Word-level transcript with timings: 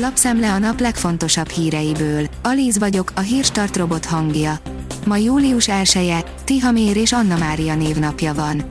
Lapszemle 0.00 0.52
a 0.52 0.58
nap 0.58 0.80
legfontosabb 0.80 1.48
híreiből. 1.48 2.26
Alíz 2.42 2.78
vagyok, 2.78 3.12
a 3.14 3.20
hírstart 3.20 3.76
robot 3.76 4.04
hangja. 4.04 4.58
Ma 5.06 5.16
július 5.16 5.68
1-e, 5.70 6.24
Tihamér 6.44 6.96
és 6.96 7.12
Anna 7.12 7.36
Mária 7.36 7.74
névnapja 7.74 8.34
van. 8.34 8.64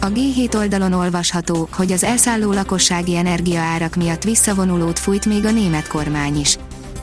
A 0.00 0.06
G7 0.06 0.56
oldalon 0.56 0.92
olvasható, 0.92 1.68
hogy 1.72 1.92
az 1.92 2.04
elszálló 2.04 2.52
lakossági 2.52 3.16
energiaárak 3.16 3.94
miatt 3.94 4.22
visszavonulót 4.22 4.98
fújt 4.98 5.26
még 5.26 5.44
a 5.44 5.50
német 5.50 5.88
kormány 5.88 6.40
is. 6.40 6.58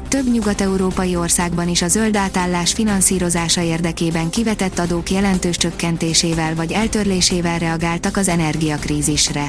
Több 0.08 0.32
nyugat-európai 0.32 1.16
országban 1.16 1.68
is 1.68 1.82
a 1.82 1.88
zöld 1.88 2.16
átállás 2.16 2.74
finanszírozása 2.74 3.62
érdekében 3.62 4.30
kivetett 4.30 4.80
adók 4.80 5.12
jelentős 5.12 5.58
csökkentésével 5.58 6.56
vagy 6.56 6.72
eltörlésével 6.72 7.60
reagáltak 7.60 8.18
az 8.18 8.28
energiakrízisre. 8.28 9.48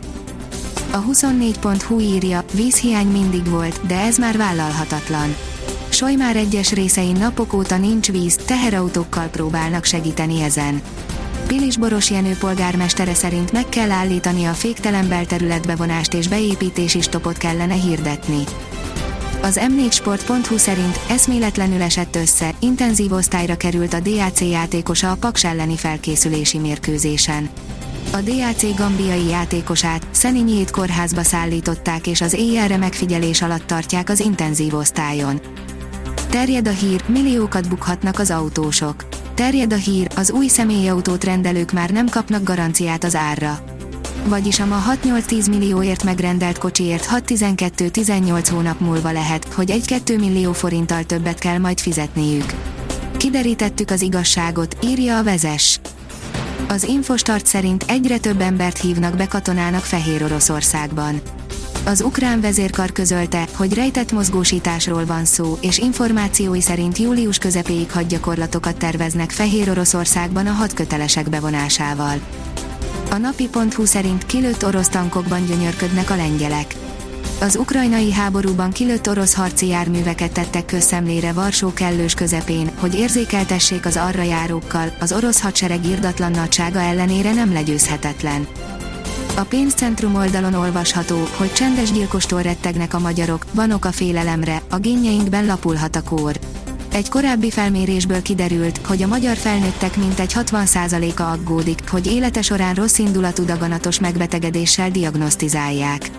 A 0.93 1.05
24.hu 1.05 2.01
írja, 2.01 2.45
vízhiány 2.53 3.07
mindig 3.07 3.51
volt, 3.51 3.87
de 3.87 4.01
ez 4.01 4.19
már 4.19 4.37
vállalhatatlan. 4.37 5.37
Sojmár 5.89 6.37
egyes 6.37 6.73
részein 6.73 7.17
napok 7.17 7.53
óta 7.53 7.77
nincs 7.77 8.11
víz, 8.11 8.37
teherautókkal 8.45 9.27
próbálnak 9.27 9.85
segíteni 9.85 10.43
ezen. 10.43 10.83
Pilis 11.47 11.77
Boros 11.77 12.11
Jenő 12.11 12.37
polgármestere 12.39 13.15
szerint 13.15 13.53
meg 13.53 13.69
kell 13.69 13.91
állítani 13.91 14.45
a 14.45 14.53
féktelen 14.53 15.09
belterületbevonást 15.09 16.15
és 16.15 16.29
beépítési 16.29 17.01
stopot 17.01 17.37
kellene 17.37 17.75
hirdetni. 17.75 18.45
Az 19.43 19.61
m4sport.hu 19.63 20.57
szerint 20.57 21.01
eszméletlenül 21.09 21.83
esett 21.83 22.17
össze, 22.17 22.55
intenzív 22.61 23.13
osztályra 23.13 23.57
került 23.57 23.95
a 23.95 24.01
DAC 24.01 24.41
játékosa 24.41 25.11
a 25.11 25.17
Paks 25.17 25.45
elleni 25.45 25.77
felkészülési 25.77 26.59
mérkőzésen. 26.59 27.51
A 28.13 28.21
DAC 28.21 28.77
gambiai 28.77 29.27
játékosát, 29.27 30.07
Szeninyét 30.11 30.71
kórházba 30.71 31.23
szállították 31.23 32.07
és 32.07 32.21
az 32.21 32.33
éjjelre 32.33 32.77
megfigyelés 32.77 33.43
alatt 33.43 33.67
tartják 33.67 34.09
az 34.09 34.21
intenzív 34.21 34.75
osztályon. 34.75 35.41
Terjed 36.31 36.69
a 36.69 36.71
hír, 36.71 37.05
milliókat 37.07 37.69
bukhatnak 37.69 38.19
az 38.19 38.31
autósok. 38.31 39.05
Terjed 39.35 39.73
a 39.73 39.77
hír, 39.77 40.09
az 40.17 40.31
új 40.31 40.49
személyautót 40.49 41.25
rendelők 41.25 41.73
már 41.73 41.91
nem 41.91 42.09
kapnak 42.09 42.43
garanciát 42.43 43.05
az 43.05 43.15
árra. 43.15 43.59
Vagyis 44.25 44.61
a 44.61 44.67
ma 44.67 44.83
6-8-10 45.05 45.51
millióért 45.51 46.05
megrendelt 46.05 46.59
kocsiért 46.59 47.09
6-12-18 47.13 48.47
hónap 48.51 48.81
múlva 48.81 49.13
lehet, 49.13 49.45
hogy 49.55 49.83
1-2 49.87 50.19
millió 50.19 50.53
forinttal 50.53 51.05
többet 51.05 51.39
kell 51.39 51.59
majd 51.59 51.81
fizetniük. 51.81 52.55
Kiderítettük 53.17 53.91
az 53.91 54.03
igazságot, 54.03 54.77
írja 54.83 55.19
a 55.19 55.23
vezes. 55.23 55.81
Az 56.71 56.83
Infostart 56.83 57.47
szerint 57.47 57.85
egyre 57.89 58.19
több 58.19 58.41
embert 58.41 58.79
hívnak 58.79 59.17
be 59.17 59.27
katonának 59.27 59.85
Fehér 59.85 60.25
Oroszországban. 60.25 61.21
Az 61.85 62.01
ukrán 62.01 62.41
vezérkar 62.41 62.93
közölte, 62.93 63.49
hogy 63.55 63.75
rejtett 63.75 64.13
mozgósításról 64.13 65.05
van 65.05 65.25
szó, 65.25 65.59
és 65.61 65.79
információi 65.79 66.61
szerint 66.61 66.99
július 66.99 67.39
közepéig 67.39 67.91
hadgyakorlatokat 67.91 68.77
terveznek 68.77 69.31
Fehér 69.31 69.71
Oroszországban 69.71 70.47
a 70.47 70.53
hadkötelesek 70.53 71.29
bevonásával. 71.29 72.21
A 73.11 73.17
napi.hu 73.17 73.85
szerint 73.85 74.27
kilőtt 74.27 74.65
orosz 74.65 74.89
tankokban 74.89 75.47
gyönyörködnek 75.47 76.11
a 76.11 76.17
lengyelek. 76.17 76.75
Az 77.41 77.57
ukrajnai 77.57 78.13
háborúban 78.13 78.71
kilőtt 78.71 79.09
orosz 79.09 79.35
harci 79.35 79.67
járműveket 79.67 80.33
tettek 80.33 80.65
közszemlére 80.65 81.33
Varsó 81.33 81.73
kellős 81.73 82.15
közepén, 82.15 82.71
hogy 82.79 82.95
érzékeltessék 82.95 83.87
az 83.87 83.97
arra 83.97 84.23
járókkal, 84.23 84.93
az 85.01 85.13
orosz 85.13 85.41
hadsereg 85.41 85.87
irdatlan 85.87 86.31
nagysága 86.31 86.81
ellenére 86.81 87.33
nem 87.33 87.53
legyőzhetetlen. 87.53 88.47
A 89.37 89.43
pénzcentrum 89.43 90.15
oldalon 90.15 90.55
olvasható, 90.55 91.29
hogy 91.37 91.53
csendes 91.53 91.93
gyilkostól 91.93 92.43
rettegnek 92.43 92.95
a 92.95 92.99
magyarok, 92.99 93.45
van 93.53 93.71
ok 93.71 93.85
a 93.85 93.93
félelemre, 93.93 94.63
a 94.71 94.79
génjeinkben 94.79 95.47
lapulhat 95.47 95.97
a 95.97 96.03
kór. 96.03 96.39
Egy 96.93 97.09
korábbi 97.09 97.51
felmérésből 97.51 98.23
kiderült, 98.23 98.87
hogy 98.87 99.03
a 99.03 99.07
magyar 99.07 99.37
felnőttek 99.37 99.97
mintegy 99.97 100.33
60%-a 100.35 101.23
aggódik, 101.23 101.91
hogy 101.91 102.07
élete 102.07 102.43
során 102.43 102.75
rossz 102.75 102.99
indulatú 102.99 103.45
daganatos 103.45 104.01
megbetegedéssel 104.01 104.91
diagnosztizálják. 104.91 106.11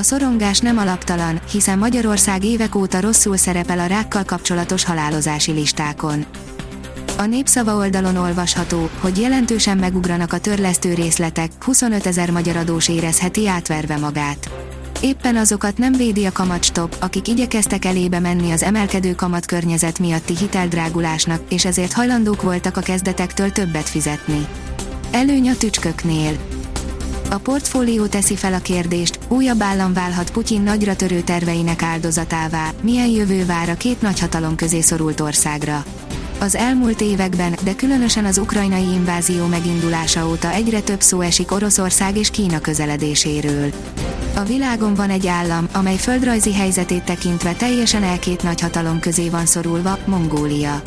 A 0.00 0.02
szorongás 0.02 0.58
nem 0.58 0.78
alaptalan, 0.78 1.40
hiszen 1.50 1.78
Magyarország 1.78 2.44
évek 2.44 2.74
óta 2.74 3.00
rosszul 3.00 3.36
szerepel 3.36 3.78
a 3.78 3.86
rákkal 3.86 4.24
kapcsolatos 4.24 4.84
halálozási 4.84 5.52
listákon. 5.52 6.24
A 7.18 7.24
népszava 7.24 7.76
oldalon 7.76 8.16
olvasható, 8.16 8.88
hogy 9.00 9.18
jelentősen 9.18 9.78
megugranak 9.78 10.32
a 10.32 10.38
törlesztő 10.38 10.94
részletek, 10.94 11.50
25 11.60 12.06
ezer 12.06 12.30
magyar 12.30 12.56
adós 12.56 12.88
érezheti 12.88 13.48
átverve 13.48 13.96
magát. 13.96 14.50
Éppen 15.00 15.36
azokat 15.36 15.78
nem 15.78 15.92
védi 15.92 16.24
a 16.24 16.32
kamatstop, 16.32 16.96
akik 17.00 17.28
igyekeztek 17.28 17.84
elébe 17.84 18.18
menni 18.20 18.50
az 18.50 18.62
emelkedő 18.62 19.14
kamatkörnyezet 19.14 19.98
miatti 19.98 20.36
hiteldrágulásnak, 20.36 21.40
és 21.48 21.64
ezért 21.64 21.92
hajlandók 21.92 22.42
voltak 22.42 22.76
a 22.76 22.80
kezdetektől 22.80 23.52
többet 23.52 23.88
fizetni. 23.88 24.46
Előny 25.10 25.48
a 25.48 25.56
tücsköknél. 25.56 26.49
A 27.30 27.38
portfólió 27.38 28.06
teszi 28.06 28.36
fel 28.36 28.54
a 28.54 28.58
kérdést, 28.58 29.18
újabb 29.28 29.62
állam 29.62 29.92
válhat 29.92 30.30
Putyin 30.30 30.60
nagyra 30.60 30.96
törő 30.96 31.20
terveinek 31.20 31.82
áldozatává, 31.82 32.70
milyen 32.82 33.08
jövő 33.08 33.46
vár 33.46 33.68
a 33.68 33.74
két 33.74 34.02
nagyhatalom 34.02 34.54
közé 34.56 34.80
szorult 34.80 35.20
országra. 35.20 35.84
Az 36.40 36.54
elmúlt 36.54 37.00
években, 37.00 37.54
de 37.64 37.74
különösen 37.74 38.24
az 38.24 38.38
ukrajnai 38.38 38.92
invázió 38.92 39.46
megindulása 39.46 40.28
óta 40.28 40.50
egyre 40.50 40.80
több 40.80 41.00
szó 41.00 41.20
esik 41.20 41.52
Oroszország 41.52 42.16
és 42.16 42.30
Kína 42.30 42.60
közeledéséről. 42.60 43.70
A 44.34 44.42
világon 44.42 44.94
van 44.94 45.10
egy 45.10 45.26
állam, 45.26 45.68
amely 45.72 45.96
földrajzi 45.96 46.54
helyzetét 46.54 47.04
tekintve 47.04 47.52
teljesen 47.52 48.02
elkét 48.02 48.42
nagyhatalom 48.42 49.00
közé 49.00 49.28
van 49.28 49.46
szorulva, 49.46 49.98
Mongólia. 50.06 50.82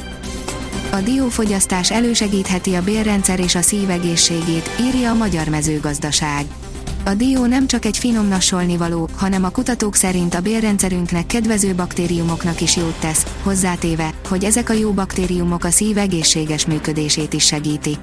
A 0.93 1.01
diófogyasztás 1.01 1.91
elősegítheti 1.91 2.73
a 2.73 2.83
bélrendszer 2.83 3.39
és 3.39 3.55
a 3.55 3.61
szívegészségét, 3.61 4.69
írja 4.81 5.09
a 5.11 5.13
Magyar 5.13 5.47
Mezőgazdaság. 5.47 6.45
A 7.05 7.13
dió 7.13 7.45
nem 7.45 7.67
csak 7.67 7.85
egy 7.85 7.97
finom 7.97 8.27
nasolnivaló, 8.27 9.09
hanem 9.15 9.43
a 9.43 9.49
kutatók 9.49 9.95
szerint 9.95 10.33
a 10.33 10.41
bélrendszerünknek 10.41 11.25
kedvező 11.25 11.75
baktériumoknak 11.75 12.61
is 12.61 12.75
jót 12.75 12.99
tesz, 12.99 13.25
hozzátéve, 13.43 14.13
hogy 14.27 14.43
ezek 14.43 14.69
a 14.69 14.73
jó 14.73 14.91
baktériumok 14.91 15.63
a 15.63 15.69
szív 15.69 15.97
egészséges 15.97 16.65
működését 16.65 17.33
is 17.33 17.45
segítik. 17.45 17.97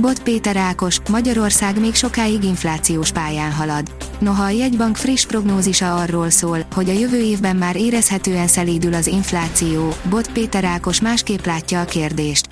Bot 0.00 0.22
Péter 0.22 0.56
Ákos, 0.56 1.00
Magyarország 1.10 1.80
még 1.80 1.94
sokáig 1.94 2.44
inflációs 2.44 3.12
pályán 3.12 3.52
halad. 3.52 3.94
Noha 4.18 4.42
a 4.42 4.48
jegybank 4.48 4.96
friss 4.96 5.26
prognózisa 5.26 5.94
arról 5.94 6.30
szól, 6.30 6.66
hogy 6.74 6.88
a 6.88 6.92
jövő 6.92 7.20
évben 7.20 7.56
már 7.56 7.76
érezhetően 7.76 8.46
szelídül 8.46 8.94
az 8.94 9.06
infláció, 9.06 9.94
Bot 10.10 10.32
Péter 10.32 10.64
Ákos 10.64 11.00
másképp 11.00 11.44
látja 11.44 11.80
a 11.80 11.84
kérdést. 11.84 12.48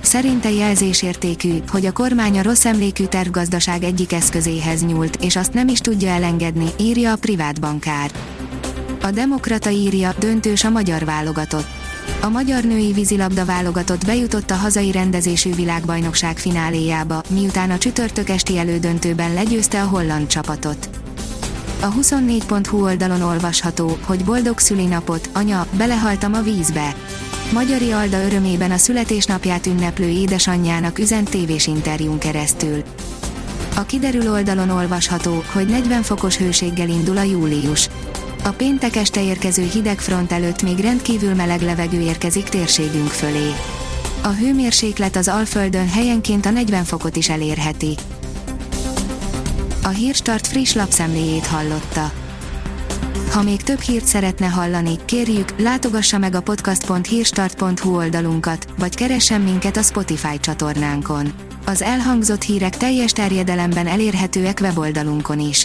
Szerinte 0.00 0.50
jelzésértékű, 0.50 1.58
hogy 1.68 1.86
a 1.86 1.92
kormány 1.92 2.38
a 2.38 2.42
rossz 2.42 2.64
emlékű 2.64 3.04
tervgazdaság 3.04 3.82
egyik 3.82 4.12
eszközéhez 4.12 4.84
nyúlt, 4.84 5.16
és 5.22 5.36
azt 5.36 5.52
nem 5.52 5.68
is 5.68 5.78
tudja 5.78 6.08
elengedni, 6.08 6.66
írja 6.78 7.12
a 7.12 7.16
privát 7.16 7.60
bankár. 7.60 8.10
A 9.02 9.10
Demokrata 9.10 9.70
írja, 9.70 10.14
döntős 10.18 10.64
a 10.64 10.70
magyar 10.70 11.04
válogatott. 11.04 11.85
A 12.20 12.28
magyar 12.28 12.64
női 12.64 12.92
vízilabda 12.92 13.44
válogatott 13.44 14.04
bejutott 14.04 14.50
a 14.50 14.54
hazai 14.54 14.92
rendezésű 14.92 15.54
világbajnokság 15.54 16.38
fináléjába, 16.38 17.22
miután 17.28 17.70
a 17.70 17.78
csütörtök 17.78 18.28
esti 18.28 18.58
elődöntőben 18.58 19.34
legyőzte 19.34 19.82
a 19.82 19.86
holland 19.86 20.26
csapatot. 20.26 20.88
A 21.80 21.92
24.hu 21.92 22.82
oldalon 22.82 23.22
olvasható, 23.22 23.98
hogy 24.04 24.24
boldog 24.24 24.58
szülinapot, 24.58 25.30
anya, 25.32 25.66
belehaltam 25.76 26.34
a 26.34 26.42
vízbe. 26.42 26.94
Magyari 27.52 27.90
Alda 27.90 28.24
örömében 28.24 28.70
a 28.70 28.76
születésnapját 28.76 29.66
ünneplő 29.66 30.08
édesanyjának 30.08 30.98
üzent 30.98 31.30
tévés 31.30 31.66
interjún 31.66 32.18
keresztül. 32.18 32.82
A 33.76 33.82
kiderül 33.82 34.30
oldalon 34.30 34.70
olvasható, 34.70 35.42
hogy 35.52 35.66
40 35.66 36.02
fokos 36.02 36.36
hőséggel 36.36 36.88
indul 36.88 37.16
a 37.16 37.22
július. 37.22 37.88
A 38.46 38.50
péntek 38.50 38.96
este 38.96 39.22
érkező 39.22 39.68
hideg 39.72 39.98
front 39.98 40.32
előtt 40.32 40.62
még 40.62 40.78
rendkívül 40.78 41.34
meleg 41.34 41.60
levegő 41.60 42.00
érkezik 42.00 42.44
térségünk 42.44 43.08
fölé. 43.08 43.50
A 44.22 44.28
hőmérséklet 44.28 45.16
az 45.16 45.28
Alföldön 45.28 45.88
helyenként 45.88 46.46
a 46.46 46.50
40 46.50 46.84
fokot 46.84 47.16
is 47.16 47.28
elérheti. 47.28 47.94
A 49.82 49.88
Hírstart 49.88 50.46
friss 50.46 50.72
lapszemléjét 50.72 51.46
hallotta. 51.46 52.12
Ha 53.32 53.42
még 53.42 53.62
több 53.62 53.80
hírt 53.80 54.04
szeretne 54.04 54.46
hallani, 54.46 54.96
kérjük, 55.04 55.60
látogassa 55.60 56.18
meg 56.18 56.34
a 56.34 56.42
podcast.hírstart.hu 56.42 57.96
oldalunkat, 57.96 58.66
vagy 58.78 58.94
keressen 58.94 59.40
minket 59.40 59.76
a 59.76 59.82
Spotify 59.82 60.40
csatornánkon. 60.40 61.32
Az 61.66 61.82
elhangzott 61.82 62.42
hírek 62.42 62.76
teljes 62.76 63.12
terjedelemben 63.12 63.86
elérhetőek 63.86 64.58
weboldalunkon 64.60 65.40
is. 65.40 65.64